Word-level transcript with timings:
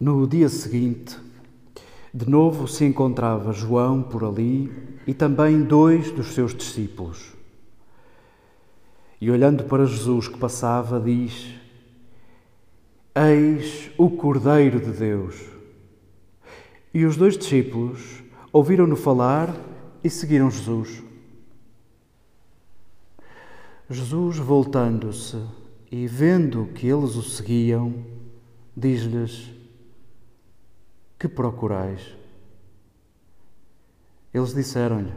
No 0.00 0.26
dia 0.26 0.48
seguinte, 0.48 1.18
de 2.14 2.26
novo 2.26 2.66
se 2.66 2.86
encontrava 2.86 3.52
João 3.52 4.02
por 4.02 4.24
ali 4.24 4.72
e 5.06 5.12
também 5.12 5.60
dois 5.60 6.10
dos 6.10 6.28
seus 6.28 6.54
discípulos. 6.54 7.34
E 9.20 9.30
olhando 9.30 9.64
para 9.64 9.84
Jesus 9.84 10.26
que 10.26 10.38
passava, 10.38 10.98
diz: 10.98 11.54
Eis 13.14 13.90
o 13.98 14.08
Cordeiro 14.08 14.80
de 14.80 14.90
Deus. 14.90 15.38
E 16.94 17.04
os 17.04 17.18
dois 17.18 17.36
discípulos 17.36 18.22
ouviram-no 18.50 18.96
falar 18.96 19.54
e 20.02 20.08
seguiram 20.08 20.50
Jesus. 20.50 21.02
Jesus, 23.90 24.38
voltando-se 24.38 25.36
e 25.92 26.06
vendo 26.06 26.70
que 26.74 26.86
eles 26.86 27.16
o 27.16 27.22
seguiam, 27.22 27.94
diz-lhes: 28.74 29.59
Que 31.20 31.28
procurais? 31.28 32.16
Eles 34.32 34.54
disseram-lhe: 34.54 35.12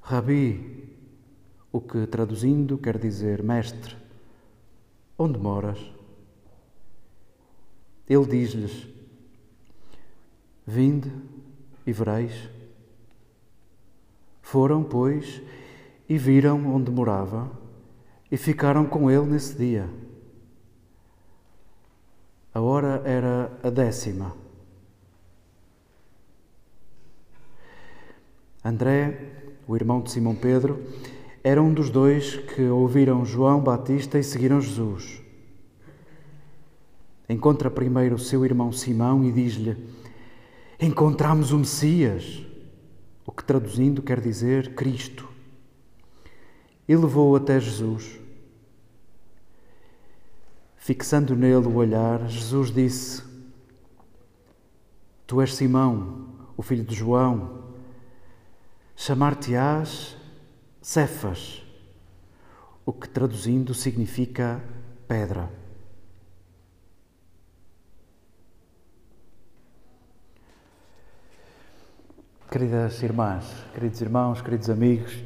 Rabi, 0.00 0.96
o 1.70 1.78
que 1.78 2.06
traduzindo 2.06 2.78
quer 2.78 2.96
dizer 2.96 3.42
mestre, 3.42 3.94
onde 5.18 5.38
moras? 5.38 5.78
Ele 8.08 8.24
diz-lhes: 8.24 8.88
Vinde 10.66 11.12
e 11.86 11.92
vereis. 11.92 12.48
Foram, 14.40 14.82
pois, 14.82 15.42
e 16.08 16.16
viram 16.16 16.74
onde 16.74 16.90
morava 16.90 17.52
e 18.32 18.38
ficaram 18.38 18.86
com 18.86 19.10
ele 19.10 19.26
nesse 19.26 19.54
dia. 19.54 19.86
A 22.52 22.60
hora 22.60 23.00
era 23.04 23.50
a 23.62 23.70
décima. 23.70 24.34
André, 28.64 29.18
o 29.66 29.74
irmão 29.74 30.02
de 30.02 30.10
Simão 30.10 30.34
Pedro, 30.34 30.84
era 31.42 31.62
um 31.62 31.72
dos 31.72 31.88
dois 31.88 32.36
que 32.36 32.62
ouviram 32.62 33.24
João 33.24 33.60
Batista 33.60 34.18
e 34.18 34.22
seguiram 34.22 34.60
Jesus. 34.60 35.22
Encontra 37.28 37.70
primeiro 37.70 38.16
o 38.16 38.18
seu 38.18 38.44
irmão 38.44 38.72
Simão 38.72 39.24
e 39.24 39.32
diz-lhe: 39.32 39.76
Encontramos 40.78 41.52
o 41.52 41.58
Messias, 41.58 42.44
o 43.24 43.32
que 43.32 43.44
traduzindo 43.44 44.02
quer 44.02 44.20
dizer 44.20 44.74
Cristo. 44.74 45.26
E 46.88 46.94
levou-o 46.94 47.36
até 47.36 47.58
Jesus. 47.58 48.19
Fixando 50.90 51.36
nele 51.36 51.68
o 51.68 51.76
olhar, 51.76 52.26
Jesus 52.26 52.72
disse: 52.72 53.22
Tu 55.24 55.40
és 55.40 55.54
Simão, 55.54 56.26
o 56.56 56.62
filho 56.62 56.82
de 56.82 56.96
João. 56.96 57.62
Chamar-te-ás 58.96 60.16
Cefas, 60.82 61.62
o 62.84 62.92
que 62.92 63.08
traduzindo 63.08 63.72
significa 63.72 64.60
pedra. 65.06 65.48
Queridas 72.50 73.00
irmãs, 73.00 73.44
queridos 73.72 74.00
irmãos, 74.00 74.42
queridos 74.42 74.68
amigos, 74.68 75.22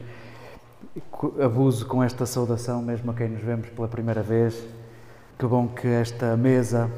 abuso 1.42 1.86
com 1.86 2.02
esta 2.02 2.26
saudação, 2.26 2.82
mesmo 2.82 3.10
a 3.10 3.14
quem 3.14 3.30
nos 3.30 3.42
vemos 3.42 3.70
pela 3.70 3.88
primeira 3.88 4.22
vez. 4.22 4.73
Que 5.36 5.46
bom 5.46 5.66
que 5.66 5.88
esta 5.88 6.36
mesa, 6.36 6.88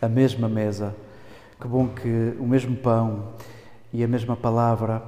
a 0.00 0.08
mesma 0.08 0.48
mesa, 0.48 0.96
que 1.60 1.68
bom 1.68 1.86
que 1.88 2.34
o 2.40 2.46
mesmo 2.46 2.74
pão 2.76 3.34
e 3.92 4.02
a 4.02 4.08
mesma 4.08 4.34
palavra 4.34 5.02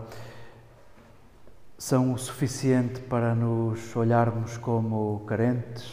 são 1.78 2.12
o 2.12 2.18
suficiente 2.18 3.00
para 3.00 3.34
nos 3.34 3.96
olharmos 3.96 4.58
como 4.58 5.24
carentes, 5.26 5.90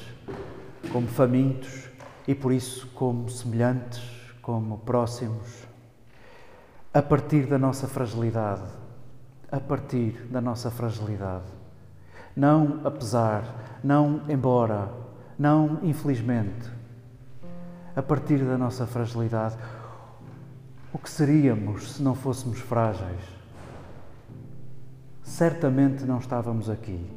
como 0.91 1.07
famintos 1.07 1.89
e 2.27 2.35
por 2.35 2.51
isso 2.51 2.87
como 2.89 3.29
semelhantes, 3.29 4.03
como 4.41 4.79
próximos 4.79 5.67
a 6.93 7.01
partir 7.01 7.45
da 7.45 7.57
nossa 7.57 7.87
fragilidade, 7.87 8.63
a 9.49 9.59
partir 9.59 10.27
da 10.29 10.41
nossa 10.41 10.69
fragilidade. 10.69 11.45
Não 12.35 12.81
apesar, 12.83 13.79
não 13.83 14.21
embora, 14.27 14.89
não 15.39 15.79
infelizmente, 15.81 16.69
a 17.95 18.03
partir 18.03 18.39
da 18.43 18.57
nossa 18.57 18.85
fragilidade. 18.85 19.55
O 20.91 20.97
que 20.97 21.09
seríamos 21.09 21.93
se 21.93 22.03
não 22.03 22.13
fôssemos 22.13 22.59
frágeis? 22.59 23.21
Certamente 25.23 26.03
não 26.03 26.17
estávamos 26.17 26.69
aqui. 26.69 27.09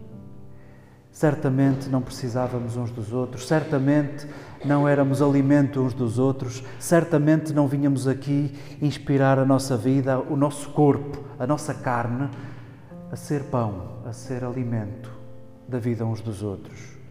Certamente 1.11 1.89
não 1.89 2.01
precisávamos 2.01 2.77
uns 2.77 2.91
dos 2.91 3.13
outros, 3.13 3.47
certamente 3.47 4.27
não 4.65 4.89
éramos 4.89 5.21
alimento 5.21 5.83
uns 5.83 5.93
dos 5.93 6.19
outros, 6.19 6.65
certamente 6.79 7.53
não 7.53 7.69
vinhamos 7.69 8.09
aqui 8.09 8.57
inspirar 8.81 9.39
a 9.39 9.45
nossa 9.45 9.77
vida, 9.77 10.19
o 10.19 10.37
nosso 10.37 10.71
corpo, 10.71 11.23
a 11.39 11.47
nossa 11.47 11.75
carne, 11.75 12.31
a 13.11 13.17
ser 13.17 13.45
pão, 13.45 13.99
a 14.07 14.13
ser 14.13 14.43
alimento 14.43 15.13
da 15.69 15.79
vida 15.79 16.07
uns 16.07 16.23
dos 16.23 16.43
outros. 16.43 17.02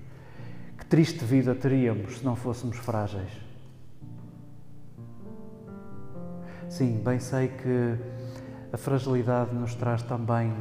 Triste 0.91 1.23
vida 1.23 1.55
teríamos 1.55 2.17
se 2.17 2.25
não 2.25 2.35
fôssemos 2.35 2.75
frágeis. 2.75 3.31
Sim, 6.67 7.01
bem 7.01 7.17
sei 7.17 7.47
que 7.47 7.97
a 8.73 8.77
fragilidade 8.77 9.55
nos 9.55 9.73
traz 9.73 10.03
também 10.03 10.53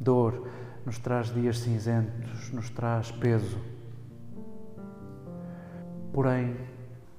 dor, 0.00 0.48
nos 0.84 0.98
traz 0.98 1.32
dias 1.32 1.60
cinzentos, 1.60 2.50
nos 2.50 2.68
traz 2.68 3.12
peso. 3.12 3.60
Porém, 6.12 6.56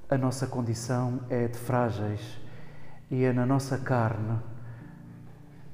a 0.09 0.17
nossa 0.17 0.45
condição 0.45 1.21
é 1.29 1.47
de 1.47 1.57
frágeis 1.57 2.37
e 3.09 3.23
é 3.23 3.31
na 3.31 3.45
nossa 3.45 3.77
carne 3.77 4.41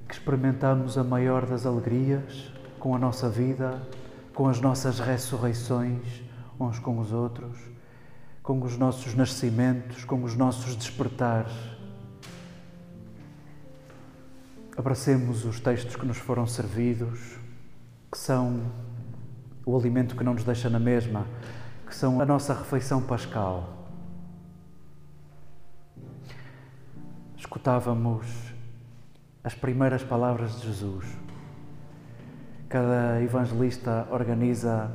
que 0.07 0.13
experimentamos 0.13 0.96
a 0.96 1.04
maior 1.04 1.48
das 1.48 1.66
alegrias 1.66 2.54
com 2.78 2.94
a 2.94 3.00
nossa 3.00 3.28
vida, 3.28 3.81
com 4.36 4.48
as 4.48 4.62
nossas 4.62 5.00
ressurreições 5.00 6.23
uns 6.68 6.80
com 6.80 7.00
os 7.00 7.12
outros, 7.12 7.57
com 8.42 8.62
os 8.62 8.77
nossos 8.77 9.13
nascimentos, 9.13 10.04
com 10.06 10.24
os 10.24 10.36
nossos 10.36 10.75
despertares. 10.75 11.54
Abracemos 14.75 15.45
os 15.45 15.60
textos 15.60 15.95
que 15.95 16.06
nos 16.06 16.18
foram 16.18 16.48
servidos 16.48 17.44
que 18.13 18.19
são 18.19 18.62
o 19.65 19.75
alimento 19.75 20.15
que 20.15 20.24
não 20.24 20.36
nos 20.36 20.44
deixa 20.44 20.69
na 20.69 20.80
mesma, 20.80 21.25
que 21.88 21.95
são 21.95 22.21
a 22.21 22.25
nossa 22.25 22.54
refeição 22.54 23.01
pascal. 23.01 23.88
Escutávamos 27.36 28.54
as 29.44 29.56
primeiras 29.56 30.04
palavras 30.04 30.62
de 30.62 30.68
Jesus. 30.68 31.06
Cada 32.69 33.19
evangelista 33.21 34.07
organiza 34.12 34.92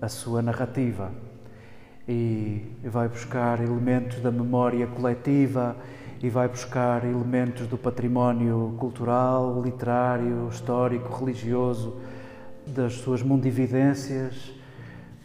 a 0.00 0.08
sua 0.08 0.42
narrativa. 0.42 1.12
E 2.08 2.62
vai 2.84 3.08
buscar 3.08 3.60
elementos 3.60 4.20
da 4.20 4.30
memória 4.30 4.86
coletiva 4.86 5.76
e 6.22 6.28
vai 6.28 6.48
buscar 6.48 7.04
elementos 7.04 7.66
do 7.66 7.76
património 7.76 8.74
cultural, 8.78 9.62
literário, 9.62 10.48
histórico, 10.50 11.14
religioso 11.14 11.96
das 12.66 12.94
suas 12.94 13.22
mundividências, 13.22 14.52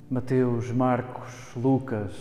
Mateus, 0.09 0.71
Marcos, 0.71 1.31
Lucas, 1.55 2.11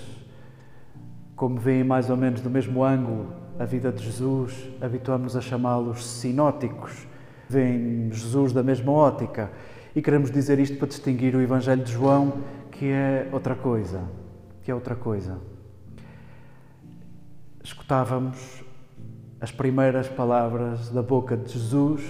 como 1.37 1.59
veem 1.59 1.85
mais 1.85 2.09
ou 2.09 2.17
menos 2.17 2.41
do 2.41 2.49
mesmo 2.49 2.83
ângulo 2.83 3.33
a 3.59 3.65
vida 3.65 3.93
de 3.93 4.03
Jesus, 4.05 4.55
habituamos 4.81 5.37
a 5.37 5.41
chamá-los 5.41 6.07
sinóticos, 6.07 7.07
veem 7.49 8.11
Jesus 8.11 8.53
da 8.53 8.63
mesma 8.63 8.91
ótica 8.93 9.51
e 9.95 10.01
queremos 10.01 10.31
dizer 10.31 10.59
isto 10.59 10.79
para 10.79 10.89
distinguir 10.89 11.37
o 11.37 11.41
Evangelho 11.41 11.85
de 11.85 11.93
João, 11.93 12.43
que 12.71 12.87
é 12.87 13.29
outra 13.31 13.55
coisa, 13.55 14.03
que 14.63 14.71
é 14.71 14.75
outra 14.75 14.97
coisa. 14.97 15.39
Escutávamos 17.63 18.65
as 19.41 19.53
primeiras 19.53 20.09
palavras 20.09 20.89
da 20.89 21.03
boca 21.03 21.37
de 21.37 21.53
Jesus 21.53 22.03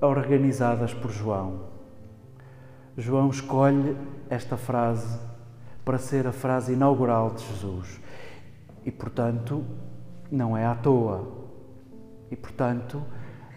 organizadas 0.00 0.92
por 0.92 1.10
João. 1.10 1.60
João 2.98 3.30
escolhe 3.30 3.96
esta 4.28 4.56
frase 4.56 5.18
para 5.84 5.98
ser 5.98 6.26
a 6.26 6.32
frase 6.32 6.72
inaugural 6.72 7.30
de 7.30 7.46
Jesus 7.46 8.00
e, 8.84 8.90
portanto, 8.90 9.64
não 10.30 10.56
é 10.56 10.66
à 10.66 10.74
toa. 10.74 11.46
E, 12.30 12.36
portanto, 12.36 13.02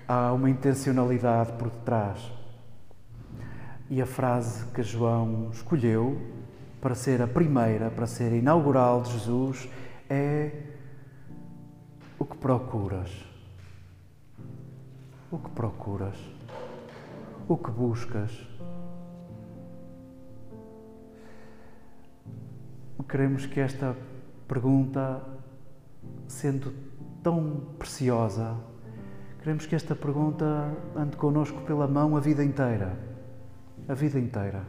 há 0.08 0.32
uma 0.32 0.50
intencionalidade 0.50 1.54
por 1.54 1.70
detrás. 1.70 2.38
E 3.89 4.01
a 4.01 4.06
frase 4.06 4.65
que 4.68 4.83
João 4.83 5.50
escolheu 5.51 6.21
para 6.80 6.94
ser 6.94 7.21
a 7.21 7.27
primeira, 7.27 7.89
para 7.89 8.06
ser 8.06 8.31
inaugural 8.33 9.01
de 9.01 9.13
Jesus, 9.13 9.68
é 10.09 10.51
o 12.18 12.25
que 12.25 12.38
procuras. 12.38 13.12
O 15.31 15.38
que 15.38 15.50
procuras? 15.50 16.15
O 17.47 17.57
que 17.57 17.71
buscas? 17.71 18.50
Queremos 23.09 23.47
que 23.47 23.59
esta 23.59 23.97
pergunta, 24.47 25.19
sendo 26.27 26.71
tão 27.24 27.74
preciosa, 27.80 28.56
queremos 29.39 29.65
que 29.65 29.74
esta 29.74 29.95
pergunta 29.95 30.71
ande 30.95 31.18
connosco 31.18 31.59
pela 31.62 31.88
mão 31.88 32.15
a 32.15 32.19
vida 32.19 32.44
inteira. 32.44 33.09
A 33.89 33.95
vida 33.95 34.19
inteira. 34.19 34.62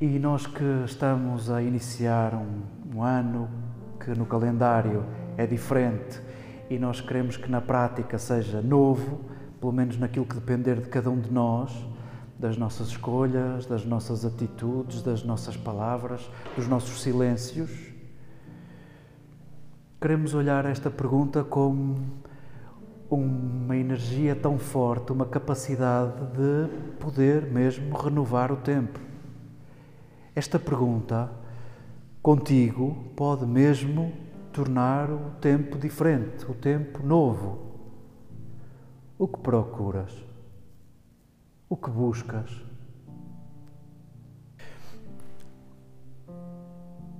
E 0.00 0.18
nós 0.18 0.46
que 0.46 0.64
estamos 0.86 1.50
a 1.50 1.60
iniciar 1.60 2.32
um, 2.32 2.62
um 2.96 3.02
ano 3.02 3.50
que 4.02 4.18
no 4.18 4.24
calendário 4.24 5.04
é 5.36 5.46
diferente 5.46 6.18
e 6.70 6.78
nós 6.78 7.02
queremos 7.02 7.36
que 7.36 7.50
na 7.50 7.60
prática 7.60 8.18
seja 8.18 8.62
novo, 8.62 9.20
pelo 9.60 9.72
menos 9.72 9.98
naquilo 9.98 10.24
que 10.24 10.36
depender 10.36 10.80
de 10.80 10.88
cada 10.88 11.10
um 11.10 11.20
de 11.20 11.30
nós, 11.30 11.70
das 12.38 12.56
nossas 12.56 12.88
escolhas, 12.88 13.66
das 13.66 13.84
nossas 13.84 14.24
atitudes, 14.24 15.02
das 15.02 15.22
nossas 15.22 15.54
palavras, 15.54 16.30
dos 16.56 16.66
nossos 16.66 17.02
silêncios. 17.02 17.70
Queremos 20.00 20.32
olhar 20.32 20.64
esta 20.64 20.88
pergunta 20.88 21.44
como 21.44 22.22
uma 23.10 23.76
energia 23.76 24.36
tão 24.36 24.58
forte, 24.58 25.12
uma 25.12 25.24
capacidade 25.24 26.12
de 26.32 26.96
poder 26.98 27.46
mesmo 27.46 27.96
renovar 27.96 28.52
o 28.52 28.56
tempo. 28.56 29.00
Esta 30.34 30.58
pergunta 30.58 31.30
contigo 32.22 33.10
pode 33.16 33.46
mesmo 33.46 34.12
tornar 34.52 35.10
o 35.10 35.30
tempo 35.40 35.78
diferente, 35.78 36.44
o 36.50 36.54
tempo 36.54 37.02
novo. 37.02 37.66
O 39.18 39.26
que 39.26 39.38
procuras? 39.38 40.12
O 41.68 41.76
que 41.76 41.90
buscas? 41.90 42.50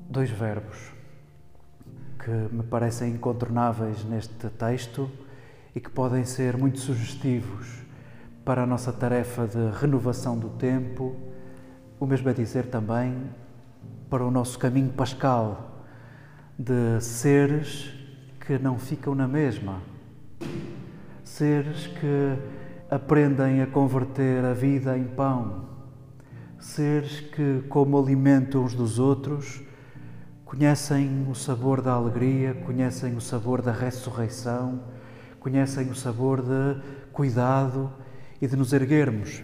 Dois 0.09 0.31
verbos 0.31 0.93
que 2.19 2.31
me 2.31 2.63
parecem 2.63 3.13
incontornáveis 3.13 4.05
neste 4.05 4.49
texto 4.51 5.11
e 5.75 5.81
que 5.81 5.91
podem 5.91 6.25
ser 6.25 6.57
muito 6.57 6.79
sugestivos 6.79 7.83
para 8.45 8.63
a 8.63 8.67
nossa 8.67 8.93
tarefa 8.93 9.47
de 9.47 9.71
renovação 9.79 10.39
do 10.39 10.49
tempo, 10.51 11.15
o 12.01 12.07
mesmo 12.07 12.29
é 12.29 12.33
dizer 12.33 12.67
também 12.67 13.31
para 14.09 14.25
o 14.25 14.31
nosso 14.31 14.59
caminho 14.59 14.91
pascal 14.91 15.85
de 16.59 17.01
seres 17.01 17.93
que 18.41 18.59
não 18.59 18.79
ficam 18.79 19.15
na 19.15 19.29
mesma, 19.29 19.83
seres 21.23 21.87
que 21.87 22.39
aprendem 22.91 23.61
a 23.61 23.67
converter 23.67 24.45
a 24.45 24.55
vida 24.55 24.97
em 24.97 25.05
pão, 25.05 25.67
seres 26.59 27.21
que, 27.21 27.63
como 27.69 27.99
alimento 27.99 28.59
uns 28.59 28.75
dos 28.75 28.99
outros, 28.99 29.63
conhecem 30.45 31.27
o 31.31 31.35
sabor 31.35 31.83
da 31.83 31.93
alegria, 31.93 32.55
conhecem 32.55 33.15
o 33.15 33.21
sabor 33.21 33.61
da 33.61 33.71
ressurreição, 33.71 34.81
conhecem 35.41 35.91
o 35.91 35.95
sabor 35.95 36.43
de 36.43 36.81
cuidado 37.13 37.93
e 38.41 38.47
de 38.47 38.57
nos 38.57 38.73
erguermos. 38.73 39.43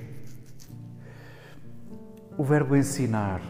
O 2.37 2.44
verbo 2.44 2.76
ensinar, 2.76 3.41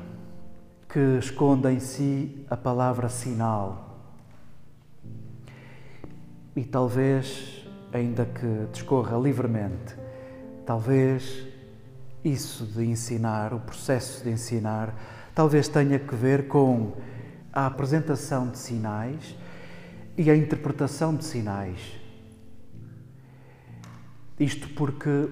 que 0.88 1.18
esconde 1.18 1.68
em 1.70 1.80
si 1.80 2.44
a 2.48 2.56
palavra 2.56 3.08
sinal. 3.08 3.98
E 6.54 6.64
talvez, 6.64 7.66
ainda 7.92 8.24
que 8.26 8.68
discorra 8.72 9.18
livremente, 9.18 9.96
talvez 10.64 11.46
isso 12.24 12.64
de 12.64 12.84
ensinar, 12.84 13.52
o 13.52 13.60
processo 13.60 14.22
de 14.22 14.30
ensinar, 14.30 14.94
talvez 15.34 15.68
tenha 15.68 15.98
que 15.98 16.14
ver 16.14 16.46
com 16.46 16.92
a 17.52 17.66
apresentação 17.66 18.48
de 18.48 18.58
sinais 18.58 19.36
e 20.16 20.30
a 20.30 20.36
interpretação 20.36 21.14
de 21.14 21.24
sinais. 21.24 22.03
Isto 24.38 24.68
porque 24.70 25.28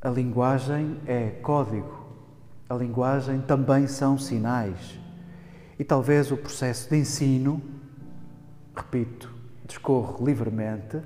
a 0.00 0.08
linguagem 0.08 0.98
é 1.06 1.30
código, 1.42 2.06
a 2.68 2.74
linguagem 2.74 3.40
também 3.40 3.86
são 3.86 4.18
sinais. 4.18 4.98
E 5.78 5.84
talvez 5.84 6.32
o 6.32 6.36
processo 6.36 6.90
de 6.90 6.96
ensino, 6.96 7.62
repito, 8.74 9.32
discorro 9.66 10.24
livremente, 10.24 11.00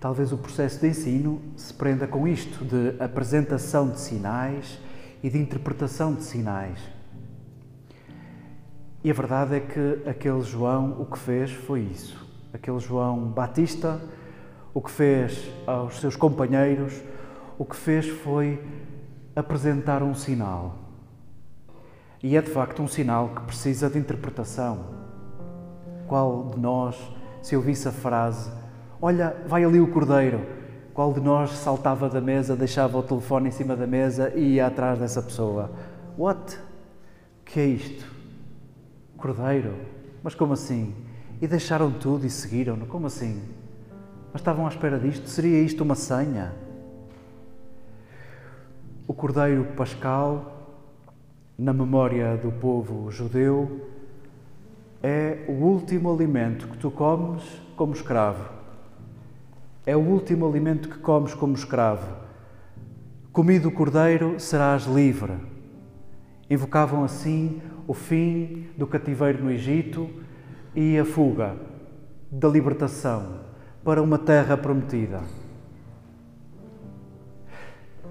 talvez 0.00 0.32
o 0.32 0.38
processo 0.38 0.80
de 0.80 0.88
ensino 0.88 1.40
se 1.56 1.72
prenda 1.72 2.06
com 2.08 2.26
isto, 2.26 2.64
de 2.64 3.00
apresentação 3.00 3.88
de 3.88 4.00
sinais 4.00 4.78
e 5.22 5.30
de 5.30 5.38
interpretação 5.38 6.14
de 6.14 6.24
sinais. 6.24 6.78
E 9.04 9.10
a 9.10 9.14
verdade 9.14 9.56
é 9.56 9.60
que 9.60 10.08
aquele 10.08 10.42
João 10.42 11.00
o 11.00 11.06
que 11.06 11.18
fez 11.18 11.52
foi 11.52 11.80
isso. 11.80 12.28
Aquele 12.52 12.78
João 12.78 13.26
Batista 13.30 14.00
o 14.74 14.80
que 14.80 14.90
fez 14.90 15.50
aos 15.66 16.00
seus 16.00 16.16
companheiros, 16.16 17.00
o 17.58 17.64
que 17.64 17.76
fez 17.76 18.08
foi 18.08 18.62
apresentar 19.36 20.02
um 20.02 20.14
sinal. 20.14 20.76
E 22.22 22.36
é 22.36 22.42
de 22.42 22.50
facto 22.50 22.82
um 22.82 22.88
sinal 22.88 23.30
que 23.30 23.42
precisa 23.42 23.90
de 23.90 23.98
interpretação. 23.98 25.02
Qual 26.06 26.50
de 26.50 26.60
nós, 26.60 26.96
se 27.42 27.56
ouvisse 27.56 27.88
a 27.88 27.92
frase: 27.92 28.50
Olha, 29.00 29.36
vai 29.46 29.64
ali 29.64 29.80
o 29.80 29.90
cordeiro, 29.90 30.40
qual 30.94 31.12
de 31.12 31.20
nós 31.20 31.50
saltava 31.50 32.08
da 32.08 32.20
mesa, 32.20 32.56
deixava 32.56 32.96
o 32.96 33.02
telefone 33.02 33.48
em 33.48 33.52
cima 33.52 33.74
da 33.74 33.86
mesa 33.86 34.32
e 34.34 34.54
ia 34.54 34.66
atrás 34.66 34.98
dessa 34.98 35.22
pessoa? 35.22 35.70
What? 36.16 36.58
Que 37.44 37.60
é 37.60 37.66
isto? 37.66 38.06
Cordeiro? 39.16 39.74
Mas 40.22 40.34
como 40.34 40.52
assim? 40.52 40.94
E 41.40 41.48
deixaram 41.48 41.90
tudo 41.90 42.24
e 42.24 42.30
seguiram-no? 42.30 42.86
Como 42.86 43.06
assim? 43.06 43.42
Mas 44.32 44.40
estavam 44.40 44.64
à 44.64 44.68
espera 44.70 44.98
disto? 44.98 45.28
Seria 45.28 45.60
isto 45.60 45.84
uma 45.84 45.94
senha? 45.94 46.52
O 49.06 49.12
Cordeiro 49.12 49.64
Pascal, 49.76 50.70
na 51.58 51.72
memória 51.72 52.34
do 52.38 52.50
povo 52.50 53.10
judeu, 53.10 53.90
é 55.02 55.44
o 55.48 55.52
último 55.52 56.10
alimento 56.10 56.66
que 56.66 56.78
tu 56.78 56.90
comes 56.90 57.42
como 57.76 57.92
escravo. 57.92 58.48
É 59.84 59.94
o 59.94 60.00
último 60.00 60.48
alimento 60.48 60.88
que 60.88 60.98
comes 60.98 61.34
como 61.34 61.54
escravo. 61.54 62.16
Comido 63.32 63.68
o 63.68 63.72
cordeiro, 63.72 64.40
serás 64.40 64.84
livre. 64.84 65.34
Invocavam 66.48 67.04
assim 67.04 67.60
o 67.86 67.92
fim 67.92 68.68
do 68.78 68.86
cativeiro 68.86 69.44
no 69.44 69.50
Egito 69.50 70.08
e 70.74 70.98
a 70.98 71.04
fuga 71.04 71.54
da 72.30 72.48
libertação 72.48 73.51
para 73.84 74.02
uma 74.02 74.18
terra 74.18 74.56
prometida. 74.56 75.20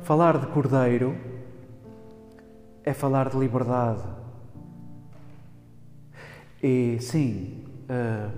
Falar 0.03 0.37
de 0.37 0.47
cordeiro 0.47 1.15
é 2.83 2.93
falar 2.93 3.29
de 3.29 3.37
liberdade. 3.37 4.01
E 6.61 6.97
sim, 6.99 7.63
uh, 7.89 8.31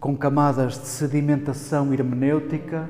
com 0.00 0.16
camadas 0.16 0.72
de 0.78 0.86
sedimentação 0.86 1.92
hermenêutica, 1.92 2.88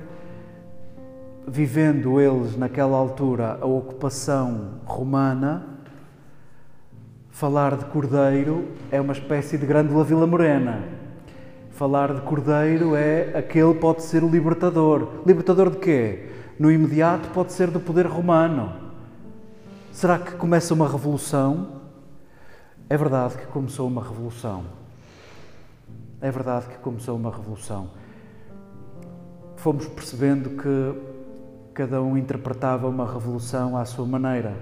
vivendo 1.47 2.19
eles 2.19 2.57
naquela 2.57 2.97
altura 2.97 3.59
a 3.61 3.67
ocupação 3.67 4.81
romana, 4.87 5.67
falar 7.31 7.77
de 7.77 7.85
cordeiro 7.87 8.69
é 8.91 9.01
uma 9.01 9.13
espécie 9.13 9.59
de 9.59 9.67
grande 9.67 9.93
Vila 10.05 10.27
Morena. 10.27 11.04
Falar 11.75 12.15
de 12.15 12.21
cordeiro 12.21 12.95
é 12.95 13.37
aquele 13.37 13.75
pode 13.75 14.05
ser 14.05 14.23
o 14.23 14.29
libertador. 14.29 15.09
Libertador 15.27 15.71
de 15.71 15.79
quê? 15.79 16.29
No 16.57 16.71
imediato 16.71 17.29
pode 17.31 17.53
ser 17.53 17.69
do 17.69 17.81
poder 17.81 18.07
romano. 18.07 18.73
Será 19.91 20.21
que 20.21 20.37
começa 20.37 20.73
uma 20.73 20.89
revolução? 20.89 21.81
É 22.89 22.97
verdade 22.97 23.37
que 23.39 23.47
começou 23.47 23.89
uma 23.89 24.01
revolução. 24.01 24.63
É 26.21 26.31
verdade 26.31 26.67
que 26.69 26.79
começou 26.79 27.17
uma 27.17 27.33
revolução. 27.33 27.91
Fomos 29.57 29.89
percebendo 29.89 30.51
que 30.51 30.95
cada 31.75 32.01
um 32.01 32.17
interpretava 32.17 32.89
uma 32.89 33.13
revolução 33.13 33.77
à 33.77 33.85
sua 33.85 34.07
maneira. 34.07 34.55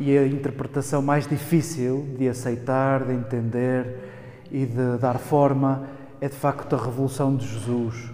E 0.00 0.18
a 0.18 0.26
interpretação 0.26 1.02
mais 1.02 1.28
difícil 1.28 2.16
de 2.18 2.28
aceitar, 2.28 3.04
de 3.04 3.12
entender 3.12 4.10
e 4.50 4.66
de 4.66 4.98
dar 4.98 5.16
forma 5.16 5.99
é 6.20 6.28
de 6.28 6.34
facto 6.34 6.74
a 6.76 6.78
revolução 6.78 7.34
de 7.34 7.46
Jesus. 7.46 8.10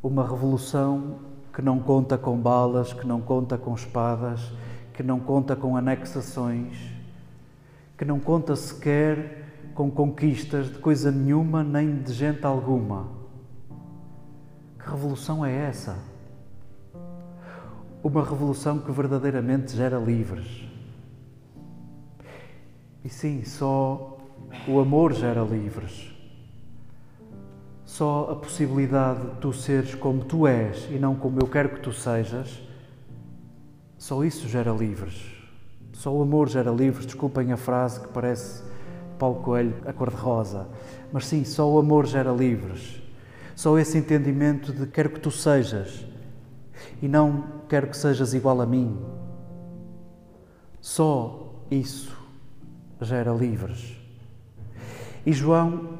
Uma 0.00 0.22
revolução 0.22 1.18
que 1.52 1.60
não 1.60 1.80
conta 1.80 2.16
com 2.16 2.38
balas, 2.38 2.92
que 2.92 3.06
não 3.06 3.20
conta 3.20 3.58
com 3.58 3.74
espadas, 3.74 4.52
que 4.92 5.02
não 5.02 5.18
conta 5.18 5.56
com 5.56 5.76
anexações, 5.76 6.76
que 7.98 8.04
não 8.04 8.20
conta 8.20 8.54
sequer 8.54 9.72
com 9.74 9.90
conquistas 9.90 10.70
de 10.70 10.78
coisa 10.78 11.10
nenhuma 11.10 11.64
nem 11.64 12.00
de 12.00 12.12
gente 12.12 12.46
alguma. 12.46 13.08
Que 14.78 14.88
revolução 14.88 15.44
é 15.44 15.52
essa? 15.52 15.98
Uma 18.02 18.22
revolução 18.22 18.78
que 18.78 18.92
verdadeiramente 18.92 19.74
gera 19.74 19.98
livres. 19.98 20.68
E 23.02 23.08
sim, 23.08 23.44
só 23.44 24.13
o 24.68 24.80
amor 24.80 25.12
gera 25.12 25.42
livres. 25.42 26.12
Só 27.84 28.30
a 28.32 28.36
possibilidade 28.36 29.20
de 29.20 29.36
tu 29.36 29.52
seres 29.52 29.94
como 29.94 30.24
tu 30.24 30.46
és 30.46 30.88
e 30.90 30.98
não 30.98 31.14
como 31.14 31.38
eu 31.40 31.46
quero 31.46 31.68
que 31.70 31.80
tu 31.80 31.92
sejas, 31.92 32.60
só 33.98 34.24
isso 34.24 34.48
gera 34.48 34.72
livres. 34.72 35.34
Só 35.92 36.12
o 36.12 36.22
amor 36.22 36.48
gera 36.48 36.70
livres. 36.70 37.06
Desculpem 37.06 37.52
a 37.52 37.56
frase 37.56 38.00
que 38.00 38.08
parece 38.08 38.62
Paulo 39.18 39.40
Coelho, 39.40 39.74
a 39.86 39.92
cor-de-rosa. 39.92 40.68
Mas 41.12 41.26
sim, 41.26 41.44
só 41.44 41.70
o 41.70 41.78
amor 41.78 42.06
gera 42.06 42.32
livres. 42.32 43.00
Só 43.54 43.78
esse 43.78 43.96
entendimento 43.96 44.72
de 44.72 44.86
quero 44.86 45.10
que 45.10 45.20
tu 45.20 45.30
sejas 45.30 46.04
e 47.00 47.08
não 47.08 47.44
quero 47.68 47.86
que 47.86 47.96
sejas 47.96 48.34
igual 48.34 48.60
a 48.60 48.66
mim. 48.66 48.98
Só 50.80 51.54
isso 51.70 52.14
gera 53.00 53.32
livres. 53.32 54.03
E 55.26 55.32
João 55.32 55.98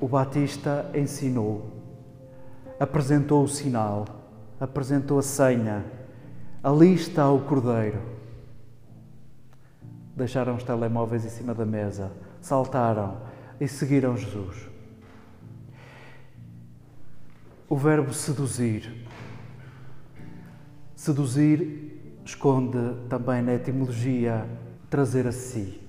o 0.00 0.08
Batista 0.08 0.90
ensinou, 0.94 1.70
apresentou 2.78 3.44
o 3.44 3.48
sinal, 3.48 4.06
apresentou 4.58 5.18
a 5.18 5.22
senha. 5.22 5.84
Ali 6.62 6.94
está 6.94 7.30
o 7.30 7.40
Cordeiro. 7.40 8.00
Deixaram 10.16 10.56
os 10.56 10.62
telemóveis 10.62 11.24
em 11.24 11.28
cima 11.28 11.54
da 11.54 11.64
mesa, 11.64 12.12
saltaram 12.40 13.18
e 13.60 13.68
seguiram 13.68 14.16
Jesus. 14.16 14.68
O 17.68 17.76
verbo 17.76 18.12
seduzir. 18.12 19.06
Seduzir 20.94 22.20
esconde 22.24 22.78
também 23.08 23.42
na 23.42 23.54
etimologia 23.54 24.46
trazer 24.90 25.26
a 25.26 25.32
si, 25.32 25.80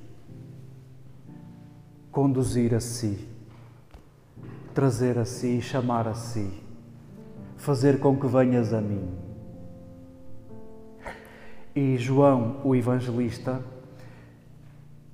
conduzir 2.12 2.74
a 2.74 2.80
si 2.80 3.32
trazer 4.74 5.18
a 5.18 5.26
si, 5.26 5.62
chamar 5.62 6.08
a 6.08 6.14
si, 6.14 6.50
fazer 7.58 8.00
com 8.00 8.16
que 8.16 8.28
venhas 8.28 8.74
a 8.74 8.82
mim. 8.82 9.08
E 11.76 11.98
João, 11.98 12.62
o 12.64 12.76
evangelista, 12.76 13.62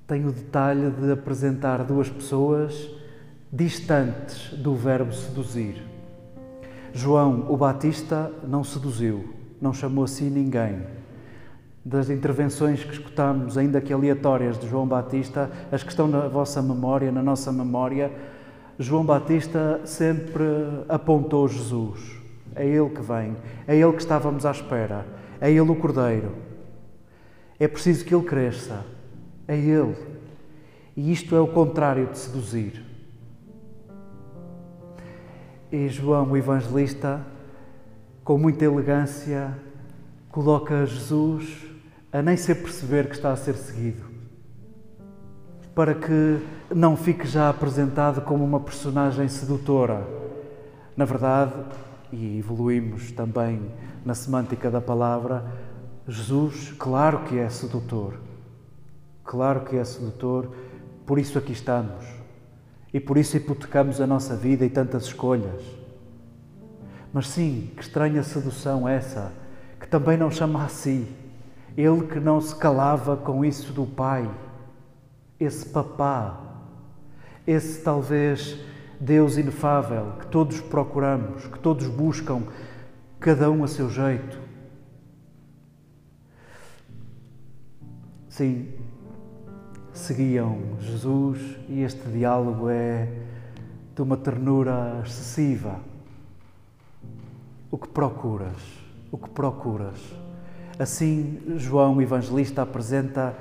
tem 0.06 0.24
o 0.26 0.32
detalhe 0.32 0.90
de 0.90 1.12
apresentar 1.12 1.84
duas 1.84 2.08
pessoas 2.08 2.88
distantes 3.52 4.52
do 4.58 4.74
verbo 4.74 5.12
seduzir. 5.12 5.82
João, 6.92 7.46
o 7.50 7.56
Batista, 7.56 8.32
não 8.46 8.64
seduziu, 8.64 9.34
não 9.60 9.72
chamou 9.72 10.04
a 10.04 10.08
si 10.08 10.24
ninguém. 10.24 10.82
Das 11.88 12.10
intervenções 12.10 12.84
que 12.84 12.92
escutamos, 12.92 13.56
ainda 13.56 13.80
que 13.80 13.94
aleatórias, 13.94 14.58
de 14.58 14.68
João 14.68 14.86
Batista, 14.86 15.50
as 15.72 15.82
que 15.82 15.88
estão 15.88 16.06
na 16.06 16.28
vossa 16.28 16.60
memória, 16.60 17.10
na 17.10 17.22
nossa 17.22 17.50
memória, 17.50 18.12
João 18.78 19.02
Batista 19.02 19.80
sempre 19.86 20.44
apontou 20.86 21.48
Jesus. 21.48 21.98
É 22.54 22.66
Ele 22.66 22.90
que 22.90 23.00
vem, 23.00 23.34
é 23.66 23.74
Ele 23.74 23.92
que 23.94 24.02
estávamos 24.02 24.44
à 24.44 24.50
espera, 24.50 25.06
é 25.40 25.50
Ele 25.50 25.60
o 25.62 25.74
Cordeiro. 25.74 26.34
É 27.58 27.66
preciso 27.66 28.04
que 28.04 28.14
Ele 28.14 28.24
cresça, 28.24 28.84
é 29.48 29.56
Ele. 29.56 29.96
E 30.94 31.10
isto 31.10 31.34
é 31.34 31.40
o 31.40 31.48
contrário 31.48 32.06
de 32.08 32.18
seduzir. 32.18 32.84
E 35.72 35.88
João, 35.88 36.30
o 36.30 36.36
evangelista, 36.36 37.22
com 38.22 38.36
muita 38.36 38.66
elegância, 38.66 39.56
coloca 40.30 40.84
Jesus 40.84 41.77
a 42.12 42.22
nem 42.22 42.36
ser 42.36 42.56
perceber 42.56 43.08
que 43.08 43.14
está 43.14 43.32
a 43.32 43.36
ser 43.36 43.54
seguido 43.54 44.18
para 45.78 45.94
que 45.94 46.40
não 46.74 46.96
fique 46.96 47.24
já 47.24 47.48
apresentado 47.48 48.20
como 48.22 48.44
uma 48.44 48.58
personagem 48.58 49.28
sedutora. 49.28 50.04
Na 50.96 51.04
verdade, 51.04 51.52
e 52.10 52.36
evoluímos 52.36 53.12
também 53.12 53.70
na 54.04 54.12
semântica 54.12 54.72
da 54.72 54.80
palavra, 54.80 55.44
Jesus, 56.08 56.74
claro 56.76 57.20
que 57.20 57.38
é 57.38 57.48
sedutor. 57.48 58.14
Claro 59.22 59.60
que 59.60 59.76
é 59.76 59.84
sedutor, 59.84 60.52
por 61.06 61.16
isso 61.16 61.38
aqui 61.38 61.52
estamos. 61.52 62.04
E 62.92 62.98
por 62.98 63.16
isso 63.16 63.36
hipotecamos 63.36 64.00
a 64.00 64.06
nossa 64.06 64.34
vida 64.34 64.64
e 64.64 64.70
tantas 64.70 65.04
escolhas. 65.04 65.62
Mas 67.12 67.28
sim, 67.28 67.70
que 67.76 67.82
estranha 67.82 68.24
sedução 68.24 68.88
essa, 68.88 69.30
que 69.78 69.86
também 69.86 70.16
não 70.18 70.28
chama 70.28 70.64
a 70.64 70.68
si. 70.68 71.06
Ele 71.78 72.08
que 72.08 72.18
não 72.18 72.40
se 72.40 72.56
calava 72.56 73.16
com 73.16 73.44
isso 73.44 73.72
do 73.72 73.86
Pai 73.86 74.28
esse 75.38 75.64
papá, 75.66 76.40
esse 77.46 77.80
talvez 77.84 78.58
Deus 78.98 79.36
inefável 79.36 80.14
que 80.18 80.26
todos 80.26 80.60
procuramos, 80.60 81.46
que 81.46 81.56
todos 81.60 81.86
buscam, 81.86 82.42
cada 83.20 83.48
um 83.48 83.62
a 83.62 83.68
seu 83.68 83.88
jeito. 83.88 84.40
Sim, 88.28 88.72
seguiam 89.92 90.58
Jesus 90.80 91.38
e 91.68 91.82
este 91.82 92.08
diálogo 92.08 92.68
é 92.68 93.08
de 93.94 94.02
uma 94.02 94.16
ternura 94.16 95.00
excessiva. 95.06 95.78
O 97.70 97.78
que 97.78 97.86
procuras? 97.86 98.60
O 99.12 99.16
que 99.16 99.30
procuras? 99.30 100.27
Assim, 100.78 101.40
João 101.56 102.00
Evangelista 102.00 102.62
apresenta 102.62 103.36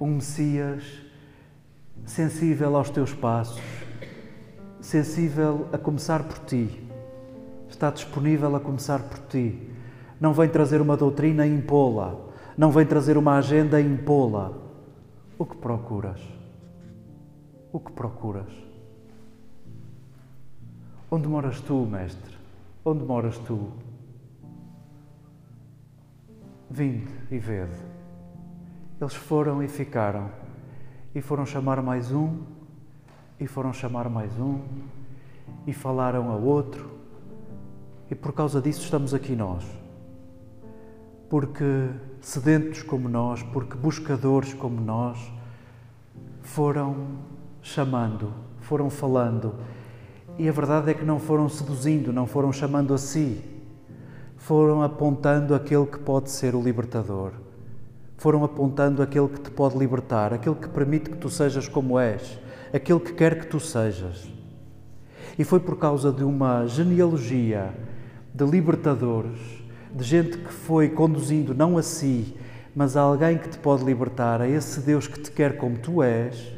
um 0.00 0.14
Messias 0.14 0.82
sensível 2.04 2.74
aos 2.74 2.90
teus 2.90 3.14
passos, 3.14 3.62
sensível 4.80 5.68
a 5.72 5.78
começar 5.78 6.24
por 6.24 6.38
ti. 6.40 6.84
Está 7.68 7.90
disponível 7.90 8.56
a 8.56 8.60
começar 8.60 9.00
por 9.04 9.20
ti. 9.28 9.70
Não 10.20 10.32
vem 10.32 10.48
trazer 10.48 10.80
uma 10.80 10.96
doutrina 10.96 11.46
e 11.46 11.54
impô-la. 11.54 12.16
Não 12.58 12.72
vem 12.72 12.84
trazer 12.84 13.16
uma 13.16 13.38
agenda 13.38 13.80
e 13.80 13.86
impô-la. 13.86 14.52
O 15.38 15.46
que 15.46 15.56
procuras? 15.56 16.20
O 17.72 17.78
que 17.78 17.92
procuras? 17.92 18.52
Onde 21.08 21.28
moras 21.28 21.60
tu, 21.60 21.86
Mestre? 21.86 22.36
Onde 22.84 23.04
moras 23.04 23.38
tu? 23.38 23.68
Vinde 26.70 27.10
e 27.30 27.38
vede. 27.38 27.76
Eles 29.00 29.14
foram 29.14 29.60
e 29.60 29.66
ficaram 29.66 30.30
e 31.12 31.20
foram 31.20 31.44
chamar 31.44 31.82
mais 31.82 32.12
um, 32.12 32.38
e 33.40 33.46
foram 33.46 33.72
chamar 33.72 34.08
mais 34.08 34.38
um, 34.38 34.60
e 35.66 35.72
falaram 35.72 36.30
a 36.30 36.36
outro, 36.36 36.88
e 38.08 38.14
por 38.14 38.32
causa 38.32 38.60
disso 38.60 38.82
estamos 38.82 39.12
aqui 39.12 39.34
nós. 39.34 39.64
Porque 41.28 41.90
sedentos 42.20 42.82
como 42.82 43.08
nós, 43.08 43.42
porque 43.42 43.76
buscadores 43.76 44.54
como 44.54 44.80
nós, 44.80 45.18
foram 46.42 47.18
chamando, 47.62 48.32
foram 48.60 48.88
falando, 48.88 49.54
e 50.38 50.48
a 50.48 50.52
verdade 50.52 50.90
é 50.90 50.94
que 50.94 51.04
não 51.04 51.18
foram 51.18 51.48
seduzindo, 51.48 52.12
não 52.12 52.26
foram 52.26 52.52
chamando 52.52 52.94
a 52.94 52.98
si, 52.98 53.42
foram 54.40 54.82
apontando 54.82 55.54
aquele 55.54 55.86
que 55.86 55.98
pode 55.98 56.30
ser 56.30 56.54
o 56.54 56.60
libertador 56.60 57.32
foram 58.20 58.44
apontando 58.44 59.02
aquele 59.02 59.28
que 59.28 59.40
te 59.40 59.50
pode 59.50 59.78
libertar, 59.78 60.34
aquele 60.34 60.54
que 60.54 60.68
permite 60.68 61.08
que 61.08 61.16
tu 61.16 61.30
sejas 61.30 61.66
como 61.66 61.98
és, 61.98 62.38
aquele 62.70 63.00
que 63.00 63.14
quer 63.14 63.40
que 63.40 63.46
tu 63.46 63.58
sejas. 63.58 64.30
E 65.38 65.42
foi 65.42 65.58
por 65.58 65.78
causa 65.78 66.12
de 66.12 66.22
uma 66.22 66.66
genealogia 66.66 67.72
de 68.34 68.44
libertadores, 68.44 69.40
de 69.90 70.04
gente 70.04 70.36
que 70.36 70.52
foi 70.52 70.90
conduzindo 70.90 71.54
não 71.54 71.78
a 71.78 71.82
si, 71.82 72.36
mas 72.76 72.94
a 72.94 73.00
alguém 73.00 73.38
que 73.38 73.48
te 73.48 73.58
pode 73.58 73.84
libertar, 73.84 74.42
a 74.42 74.46
esse 74.46 74.80
Deus 74.80 75.08
que 75.08 75.18
te 75.18 75.32
quer 75.32 75.56
como 75.56 75.78
tu 75.78 76.02
és. 76.02 76.52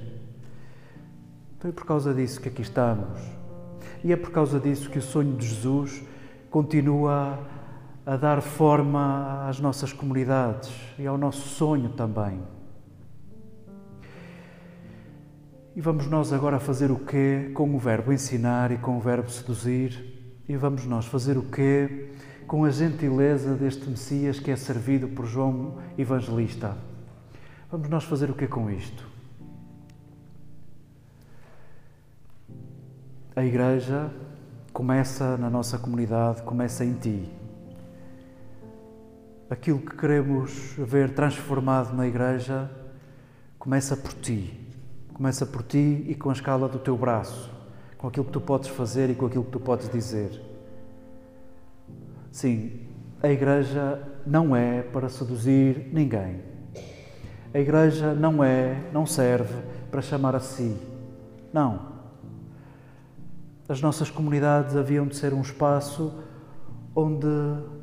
Foi 1.60 1.70
por 1.70 1.86
causa 1.86 2.12
disso 2.12 2.40
que 2.40 2.48
aqui 2.48 2.62
estamos. 2.62 3.20
E 4.02 4.12
é 4.12 4.16
por 4.16 4.32
causa 4.32 4.58
disso 4.58 4.90
que 4.90 4.98
o 4.98 5.02
sonho 5.02 5.36
de 5.36 5.46
Jesus 5.46 6.02
continua 6.50 7.38
a 8.04 8.16
dar 8.16 8.40
forma 8.40 9.47
às 9.49 9.61
nossas 9.61 9.92
comunidades 9.92 10.73
e 10.99 11.06
ao 11.06 11.16
nosso 11.16 11.49
sonho 11.49 11.90
também. 11.90 12.42
E 15.75 15.80
vamos 15.80 16.06
nós 16.06 16.32
agora 16.32 16.59
fazer 16.59 16.90
o 16.90 16.99
quê 16.99 17.50
com 17.54 17.75
o 17.75 17.78
verbo 17.78 18.12
ensinar 18.12 18.73
e 18.73 18.76
com 18.76 18.99
o 18.99 19.00
verbo 19.00 19.30
seduzir? 19.30 20.42
E 20.49 20.56
vamos 20.56 20.85
nós 20.85 21.06
fazer 21.06 21.38
o 21.38 21.44
quê 21.44 22.11
com 22.47 22.64
a 22.64 22.71
gentileza 22.71 23.54
deste 23.54 23.88
Messias 23.88 24.38
que 24.38 24.50
é 24.50 24.56
servido 24.56 25.09
por 25.09 25.25
João 25.25 25.78
Evangelista? 25.97 26.76
Vamos 27.71 27.88
nós 27.88 28.04
fazer 28.04 28.28
o 28.28 28.35
quê 28.35 28.47
com 28.47 28.71
isto? 28.71 29.06
A 33.35 33.42
igreja 33.42 34.11
começa 34.75 35.38
na 35.38 35.49
nossa 35.49 35.78
comunidade, 35.78 36.42
começa 36.42 36.85
em 36.85 36.92
ti. 36.92 37.41
Aquilo 39.52 39.80
que 39.80 39.94
queremos 39.94 40.73
ver 40.78 41.12
transformado 41.12 41.94
na 41.94 42.06
igreja 42.06 42.71
começa 43.59 43.94
por 43.94 44.14
ti. 44.14 44.59
Começa 45.12 45.44
por 45.44 45.62
ti 45.62 46.06
e 46.09 46.14
com 46.14 46.30
a 46.30 46.32
escala 46.32 46.66
do 46.66 46.78
teu 46.78 46.97
braço, 46.97 47.52
com 47.99 48.09
aquilo 48.09 48.25
que 48.25 48.32
tu 48.32 48.40
podes 48.40 48.71
fazer 48.71 49.11
e 49.11 49.14
com 49.14 49.26
aquilo 49.26 49.44
que 49.44 49.50
tu 49.50 49.61
podes 49.61 49.90
dizer. 49.90 50.40
Sim, 52.30 52.80
a 53.23 53.28
igreja 53.28 54.02
não 54.26 54.56
é 54.56 54.80
para 54.80 55.11
seduzir 55.11 55.90
ninguém. 55.92 56.40
A 57.52 57.59
igreja 57.59 58.14
não 58.14 58.42
é, 58.42 58.88
não 58.90 59.04
serve 59.04 59.54
para 59.90 60.00
chamar 60.00 60.35
a 60.35 60.40
si. 60.40 60.75
Não. 61.52 61.92
As 63.69 63.82
nossas 63.82 64.10
comunidades 64.10 64.76
haviam 64.76 65.06
de 65.06 65.15
ser 65.15 65.34
um 65.34 65.43
espaço 65.43 66.10
onde 66.97 67.26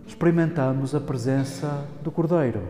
experimentamos 0.10 0.96
a 0.96 1.00
presença 1.00 1.88
do 2.04 2.12
Cordeiro, 2.12 2.64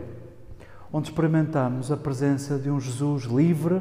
onde 0.92 1.08
experimentamos 1.08 1.90
a 1.90 1.96
presença 1.96 2.58
de 2.58 2.70
um 2.70 2.78
Jesus 2.78 3.24
livre 3.24 3.80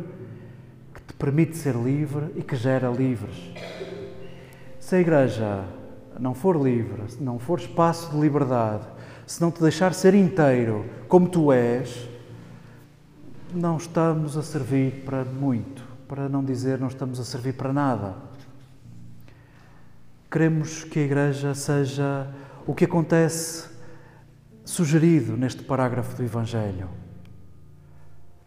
que 0.94 1.02
te 1.02 1.14
permite 1.14 1.58
ser 1.58 1.76
livre 1.76 2.32
e 2.38 2.42
que 2.42 2.56
gera 2.56 2.90
livres. 2.90 3.36
Se 4.80 4.96
a 4.96 5.00
igreja 5.02 5.66
não 6.18 6.34
for 6.34 6.56
livre, 6.56 7.12
se 7.12 7.22
não 7.22 7.38
for 7.38 7.60
espaço 7.60 8.10
de 8.12 8.18
liberdade, 8.18 8.86
se 9.28 9.42
não 9.42 9.52
te 9.52 9.62
deixar 9.62 9.94
ser 9.94 10.14
inteiro 10.14 10.86
como 11.10 11.28
tu 11.28 11.52
és, 11.52 12.10
não 13.54 13.76
estamos 13.76 14.38
a 14.38 14.42
servir 14.42 15.04
para 15.04 15.26
muito, 15.26 15.84
para 16.08 16.30
não 16.30 16.44
dizer 16.44 16.80
não 16.80 16.88
estamos 16.88 17.20
a 17.20 17.26
servir 17.26 17.54
para 17.54 17.74
nada. 17.74 18.16
Queremos 20.32 20.86
que 20.86 21.00
a 21.00 21.04
Igreja 21.04 21.54
seja 21.54 22.28
o 22.70 22.76
que 22.76 22.86
acontece 22.86 23.68
sugerido 24.64 25.36
neste 25.36 25.64
parágrafo 25.64 26.16
do 26.16 26.22
Evangelho. 26.24 26.88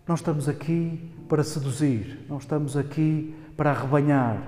Não 0.06 0.14
estamos 0.14 0.48
aqui 0.48 1.12
para 1.28 1.42
seduzir, 1.42 2.24
não 2.28 2.38
estamos 2.38 2.76
aqui 2.76 3.34
para 3.56 3.72
arrebanhar, 3.72 4.40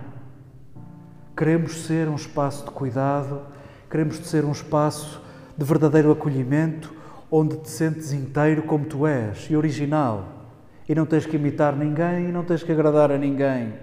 Queremos 1.36 1.86
ser 1.86 2.06
um 2.06 2.14
espaço 2.14 2.66
de 2.66 2.70
cuidado, 2.70 3.40
queremos 3.90 4.18
ser 4.18 4.44
um 4.44 4.52
espaço 4.52 5.20
de 5.58 5.64
verdadeiro 5.64 6.12
acolhimento, 6.12 6.94
onde 7.28 7.56
te 7.56 7.68
sentes 7.68 8.12
inteiro 8.12 8.62
como 8.62 8.84
tu 8.84 9.04
és 9.04 9.50
e 9.50 9.56
original. 9.56 10.46
E 10.88 10.94
não 10.94 11.04
tens 11.04 11.26
que 11.26 11.34
imitar 11.34 11.74
ninguém 11.74 12.28
e 12.28 12.32
não 12.32 12.44
tens 12.44 12.62
que 12.62 12.70
agradar 12.70 13.10
a 13.10 13.18
ninguém. 13.18 13.74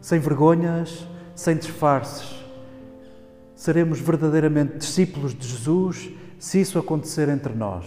Sem 0.00 0.18
vergonhas, 0.18 1.06
sem 1.36 1.56
disfarces. 1.56 2.43
Seremos 3.54 4.00
verdadeiramente 4.00 4.78
discípulos 4.78 5.34
de 5.34 5.46
Jesus 5.46 6.10
se 6.38 6.60
isso 6.60 6.78
acontecer 6.78 7.28
entre 7.28 7.54
nós. 7.54 7.86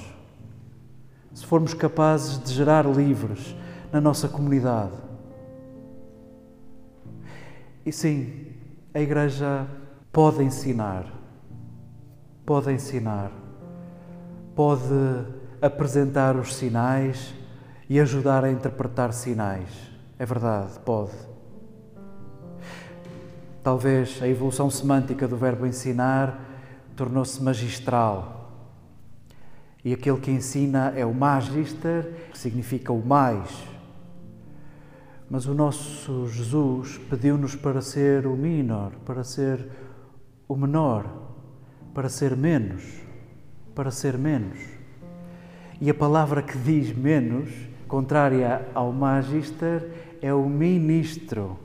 Se 1.34 1.46
formos 1.46 1.74
capazes 1.74 2.42
de 2.44 2.54
gerar 2.54 2.86
livres 2.86 3.56
na 3.92 4.02
nossa 4.02 4.28
comunidade. 4.28 4.94
E 7.86 7.92
sim, 7.92 8.48
a 8.94 9.00
Igreja 9.00 9.68
pode 10.12 10.44
ensinar, 10.44 11.06
pode 12.46 12.72
ensinar, 12.72 13.32
pode 14.56 14.82
apresentar 15.62 16.36
os 16.36 16.56
sinais 16.56 17.34
e 17.90 18.00
ajudar 18.00 18.44
a 18.44 18.52
interpretar 18.52 19.14
sinais. 19.14 19.70
É 20.20 20.26
verdade, 20.26 20.80
pode. 20.84 21.12
Talvez 23.64 24.20
a 24.22 24.28
evolução 24.28 24.70
semântica 24.70 25.28
do 25.28 25.38
verbo 25.38 25.66
ensinar 25.66 26.40
tornou-se 26.96 27.42
magistral. 27.44 28.52
E 29.84 29.94
aquele 29.94 30.20
que 30.20 30.32
ensina 30.32 30.94
é 30.96 31.06
o 31.06 31.14
magister, 31.14 32.30
que 32.32 32.38
significa 32.38 32.92
o 32.92 33.06
mais 33.06 33.68
mas 35.30 35.46
o 35.46 35.54
nosso 35.54 36.28
Jesus 36.30 36.98
pediu-nos 37.10 37.56
para 37.56 37.82
ser 37.82 38.26
o 38.26 38.36
minor, 38.36 38.94
para 39.06 39.24
ser 39.24 39.68
o 40.48 40.56
menor, 40.56 41.06
para 41.94 42.08
ser 42.08 42.36
menos, 42.36 42.84
para 43.76 43.92
ser 43.92 44.18
menos. 44.18 44.58
E 45.82 45.90
a 45.90 45.94
palavra 45.94 46.42
que 46.42 46.58
diz 46.58 46.96
menos, 46.96 47.50
contrária 47.88 48.68
ao 48.74 48.94
magister, 48.94 50.18
é 50.22 50.34
o 50.34 50.48
ministro. 50.48 51.60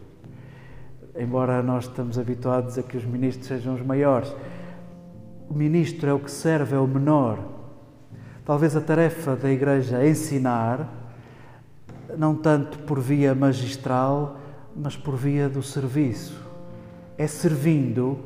Embora 1.16 1.62
nós 1.62 1.84
estamos 1.84 2.18
habituados 2.18 2.78
a 2.78 2.82
que 2.82 2.96
os 2.96 3.04
ministros 3.04 3.46
sejam 3.46 3.74
os 3.74 3.82
maiores, 3.82 4.34
o 5.48 5.54
ministro 5.54 6.08
é 6.08 6.12
o 6.14 6.18
que 6.18 6.30
serve, 6.30 6.74
é 6.74 6.78
o 6.78 6.86
menor. 6.86 7.38
Talvez 8.44 8.74
a 8.74 8.80
tarefa 8.80 9.36
da 9.36 9.50
igreja 9.50 10.02
é 10.02 10.08
ensinar 10.08 11.02
não 12.16 12.34
tanto 12.34 12.78
por 12.80 13.00
via 13.00 13.34
magistral, 13.34 14.38
mas 14.74 14.96
por 14.96 15.16
via 15.16 15.48
do 15.48 15.62
serviço. 15.62 16.40
É 17.16 17.26
servindo 17.26 18.18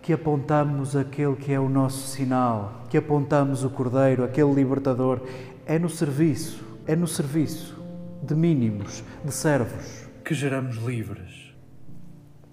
que 0.00 0.12
apontamos 0.12 0.96
aquele 0.96 1.36
que 1.36 1.52
é 1.52 1.60
o 1.60 1.68
nosso 1.68 2.06
sinal, 2.08 2.84
que 2.88 2.96
apontamos 2.96 3.64
o 3.64 3.70
Cordeiro, 3.70 4.24
aquele 4.24 4.54
libertador. 4.54 5.20
É 5.66 5.78
no 5.78 5.88
serviço, 5.88 6.64
é 6.86 6.96
no 6.96 7.06
serviço 7.06 7.78
de 8.22 8.34
mínimos, 8.34 9.04
de 9.24 9.32
servos, 9.32 10.08
que 10.24 10.34
geramos 10.34 10.76
livres. 10.76 11.47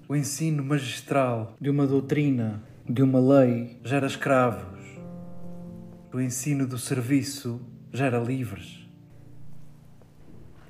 O 0.07 0.15
ensino 0.15 0.63
magistral 0.63 1.55
de 1.59 1.67
uma 1.67 1.87
doutrina, 1.87 2.61
de 2.87 3.01
uma 3.01 3.19
lei, 3.19 3.79
gera 3.83 4.05
escravos. 4.05 4.79
O 6.13 6.21
ensino 6.21 6.67
do 6.67 6.77
serviço 6.77 7.59
gera 7.91 8.19
livres. 8.19 8.87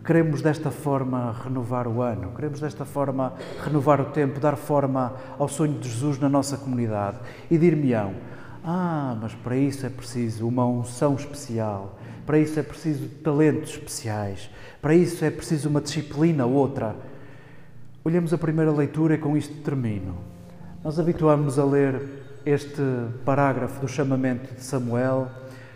Queremos 0.06 0.42
desta 0.42 0.72
forma 0.72 1.34
renovar 1.44 1.86
o 1.86 2.02
ano, 2.02 2.32
queremos 2.34 2.62
desta 2.62 2.86
forma 2.86 3.34
renovar 3.62 4.00
o 4.00 4.06
tempo, 4.06 4.40
dar 4.40 4.56
forma 4.56 5.18
ao 5.38 5.50
sonho 5.50 5.80
de 5.80 5.90
Jesus 5.90 6.18
na 6.18 6.30
nossa 6.30 6.56
comunidade. 6.56 7.18
E 7.52 7.58
dir-me-ão, 7.58 8.14
ah, 8.64 9.18
mas 9.22 9.36
para 9.36 9.58
isso 9.58 9.86
é 9.86 9.90
preciso 9.90 10.48
uma 10.48 10.66
unção 10.66 11.14
especial, 11.14 12.00
para 12.26 12.40
isso 12.40 12.58
é 12.58 12.64
preciso 12.64 13.10
talentos 13.22 13.72
especiais, 13.72 14.50
para 14.82 14.96
isso 14.96 15.26
é 15.26 15.30
preciso 15.30 15.68
uma 15.68 15.82
disciplina 15.82 16.46
outra. 16.46 16.96
Olhamos 18.08 18.32
a 18.32 18.38
primeira 18.38 18.72
leitura 18.72 19.16
e 19.16 19.18
com 19.18 19.36
isto 19.36 19.64
termino. 19.64 20.16
Nós 20.84 21.00
habituamos 21.00 21.58
a 21.58 21.66
ler 21.66 22.00
este 22.46 22.84
parágrafo 23.26 23.82
do 23.82 23.88
chamamento 23.88 24.54
de 24.54 24.64
Samuel 24.64 25.28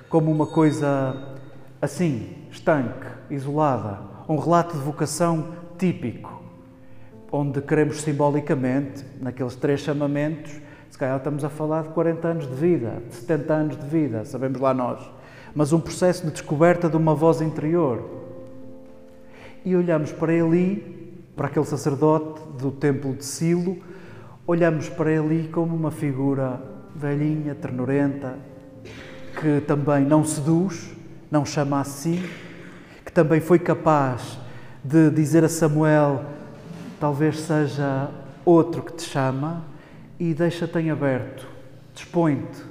como 0.10 0.32
uma 0.32 0.46
coisa 0.46 1.36
assim, 1.82 2.36
estanque, 2.52 3.08
isolada, 3.32 3.98
um 4.30 4.38
relato 4.38 4.78
de 4.78 4.84
vocação 4.84 5.56
típico, 5.76 6.44
onde 7.32 7.63
queremos 7.63 8.00
simbolicamente, 8.02 9.04
naqueles 9.20 9.56
três 9.56 9.80
chamamentos, 9.80 10.52
se 10.88 11.00
calhar 11.00 11.18
estamos 11.18 11.44
a 11.44 11.50
falar 11.50 11.82
de 11.82 11.89
40 11.89 12.28
anos 12.28 12.48
de 12.48 12.54
vida, 12.54 13.02
de 13.10 13.15
70 13.15 13.54
anos 13.56 13.76
de 13.76 13.88
vida, 13.88 14.24
sabemos 14.24 14.62
lá 14.62 14.72
nós, 14.72 15.00
mas 15.56 15.74
um 15.74 15.80
processo 15.80 16.28
de 16.28 16.32
descoberta 16.34 16.88
de 16.88 16.96
uma 16.96 17.15
voz 17.15 17.42
interior. 17.42 18.08
E 19.65 19.76
olhamos 19.76 20.12
para 20.12 20.32
Eli, 20.32 20.99
para 21.39 21.47
aquele 21.47 21.65
sacerdote 21.65 22.41
do 22.62 22.69
templo 22.69 23.13
de 23.13 23.23
Silo, 23.23 23.78
olhamos 24.45 24.89
para 24.89 25.10
Eli 25.10 25.47
como 25.47 25.73
uma 25.73 25.89
figura 25.89 26.62
velhinha, 26.93 27.56
ternurenta, 27.56 28.38
que 29.39 29.62
também 29.62 30.04
não 30.04 30.21
seduz, 30.25 30.91
não 31.32 31.45
chama 31.45 31.80
a 31.80 31.86
si, 31.86 32.30
que 33.06 33.13
também 33.13 33.39
foi 33.39 33.58
capaz 33.58 34.38
de 34.84 35.10
dizer 35.12 35.45
a 35.45 35.47
Samuel: 35.47 36.25
talvez 36.99 37.39
seja 37.39 38.12
outro 38.43 38.82
que 38.82 38.91
te 38.91 39.04
chama 39.04 39.63
e 40.19 40.34
deixa-te 40.34 40.78
em 40.78 40.91
aberto, 40.91 41.47
dispõe-te. 41.95 42.65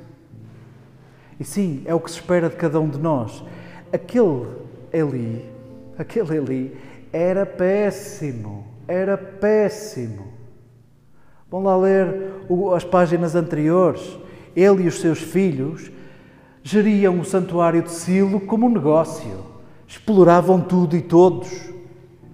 E 1.40 1.44
sim, 1.44 1.81
é 1.87 1.94
o 1.94 2.00
que 2.00 2.11
se 2.11 2.18
espera 2.18 2.50
de 2.50 2.57
cada 2.57 2.78
um 2.78 2.90
de 2.90 2.98
nós. 2.98 3.42
Aquele 3.90 4.46
Eli, 4.92 5.42
aquele 5.96 6.37
Eli 6.37 6.88
era 7.12 7.44
péssimo, 7.47 8.66
era 8.87 9.16
péssimo. 9.16 10.29
Vão 11.51 11.62
lá 11.62 11.77
ler 11.77 12.33
as 12.75 12.85
páginas 12.85 13.35
anteriores. 13.35 14.18
Ele 14.55 14.85
e 14.85 14.88
os 14.88 15.01
seus 15.01 15.21
filhos 15.21 15.90
geriam 16.62 17.21
o 17.21 17.25
santuário 17.25 17.83
de 17.83 17.90
Silo 17.90 18.40
como 18.40 18.66
um 18.66 18.71
negócio 18.71 19.59
exploravam 19.88 20.61
tudo 20.61 20.94
e 20.94 21.01
todos, 21.01 21.73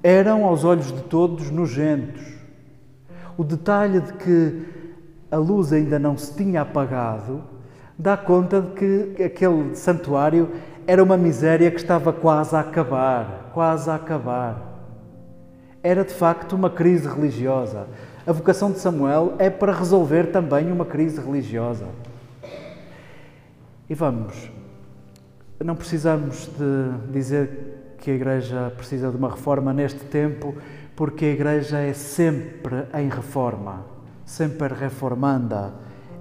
eram 0.02 0.44
aos 0.44 0.64
olhos 0.64 0.92
de 0.92 1.02
todos 1.04 1.52
nojentos. 1.52 2.34
O 3.38 3.44
detalhe 3.44 4.00
de 4.00 4.12
que 4.14 4.62
a 5.30 5.36
luz 5.36 5.72
ainda 5.72 5.98
não 5.98 6.18
se 6.18 6.34
tinha 6.34 6.62
apagado 6.62 7.44
dá 7.96 8.16
conta 8.16 8.60
de 8.60 8.72
que 8.72 9.22
aquele 9.22 9.76
santuário 9.76 10.50
era 10.84 11.02
uma 11.02 11.16
miséria 11.16 11.70
que 11.70 11.76
estava 11.76 12.12
quase 12.12 12.56
a 12.56 12.60
acabar, 12.60 13.43
quase 13.54 13.88
a 13.88 13.94
acabar. 13.94 14.60
Era 15.80 16.04
de 16.04 16.12
facto 16.12 16.54
uma 16.54 16.68
crise 16.68 17.06
religiosa. 17.08 17.86
A 18.26 18.32
vocação 18.32 18.72
de 18.72 18.80
Samuel 18.80 19.34
é 19.38 19.48
para 19.48 19.72
resolver 19.72 20.32
também 20.32 20.72
uma 20.72 20.84
crise 20.84 21.20
religiosa. 21.20 21.86
E 23.88 23.94
vamos, 23.94 24.50
não 25.62 25.76
precisamos 25.76 26.48
de 26.58 27.12
dizer 27.12 27.96
que 27.98 28.10
a 28.10 28.14
Igreja 28.14 28.72
precisa 28.76 29.10
de 29.10 29.16
uma 29.16 29.30
reforma 29.30 29.72
neste 29.72 30.00
tempo, 30.00 30.54
porque 30.96 31.26
a 31.26 31.28
Igreja 31.28 31.78
é 31.78 31.92
sempre 31.92 32.86
em 32.94 33.08
reforma, 33.08 33.84
sempre 34.24 34.74
reformanda. 34.74 35.72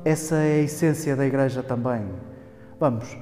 Essa 0.06 0.36
é 0.36 0.60
a 0.60 0.63
essência 0.63 1.15
da 1.15 1.26
Igreja 1.26 1.63
também. 1.63 2.06
Vamos, 2.80 3.17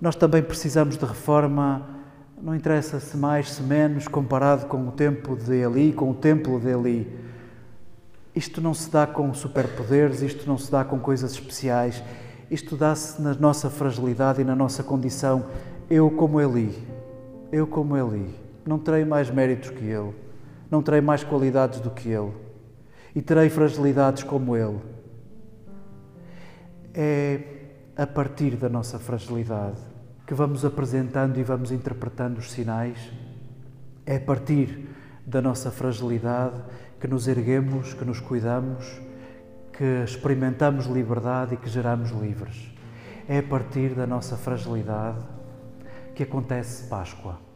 nós 0.00 0.14
também 0.14 0.42
precisamos 0.42 0.96
de 0.96 1.04
reforma, 1.04 1.99
não 2.42 2.54
interessa 2.54 2.98
se 2.98 3.16
mais, 3.16 3.50
se 3.50 3.62
menos, 3.62 4.08
comparado 4.08 4.66
com 4.66 4.88
o 4.88 4.92
tempo 4.92 5.36
de 5.36 5.54
Eli, 5.54 5.92
com 5.92 6.10
o 6.10 6.14
templo 6.14 6.58
de 6.58 6.68
Eli. 6.68 7.18
Isto 8.34 8.60
não 8.60 8.72
se 8.72 8.90
dá 8.90 9.06
com 9.06 9.32
superpoderes, 9.34 10.22
isto 10.22 10.46
não 10.46 10.56
se 10.56 10.70
dá 10.70 10.84
com 10.84 10.98
coisas 10.98 11.32
especiais, 11.32 12.02
isto 12.50 12.76
dá-se 12.76 13.20
na 13.20 13.34
nossa 13.34 13.68
fragilidade 13.68 14.40
e 14.40 14.44
na 14.44 14.56
nossa 14.56 14.82
condição. 14.82 15.46
Eu, 15.90 16.10
como 16.10 16.40
Eli, 16.40 16.76
eu, 17.52 17.66
como 17.66 17.96
Eli, 17.96 18.34
não 18.64 18.78
terei 18.78 19.04
mais 19.04 19.30
méritos 19.30 19.70
que 19.70 19.84
ele, 19.84 20.14
não 20.70 20.82
terei 20.82 21.00
mais 21.00 21.22
qualidades 21.22 21.80
do 21.80 21.90
que 21.90 22.08
ele 22.08 22.32
e 23.14 23.20
terei 23.20 23.50
fragilidades 23.50 24.22
como 24.22 24.56
ele. 24.56 24.78
É 26.94 27.40
a 27.96 28.06
partir 28.06 28.56
da 28.56 28.68
nossa 28.68 28.98
fragilidade 28.98 29.90
que 30.30 30.34
vamos 30.34 30.64
apresentando 30.64 31.40
e 31.40 31.42
vamos 31.42 31.72
interpretando 31.72 32.38
os 32.38 32.52
sinais. 32.52 33.10
É 34.06 34.14
a 34.14 34.20
partir 34.20 34.88
da 35.26 35.42
nossa 35.42 35.72
fragilidade 35.72 36.62
que 37.00 37.08
nos 37.08 37.26
erguemos, 37.26 37.94
que 37.94 38.04
nos 38.04 38.20
cuidamos 38.20 39.00
que 39.72 40.04
experimentamos 40.04 40.86
liberdade 40.86 41.54
e 41.54 41.56
que 41.56 41.68
geramos 41.68 42.10
livres. 42.10 42.70
É 43.28 43.38
a 43.38 43.42
partir 43.42 43.92
da 43.96 44.06
nossa 44.06 44.36
fragilidade 44.36 45.18
que 46.14 46.22
acontece 46.22 46.88
Páscoa. 46.88 47.49